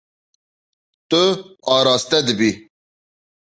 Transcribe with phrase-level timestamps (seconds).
[1.09, 1.21] Tu
[1.75, 2.51] araste dibî.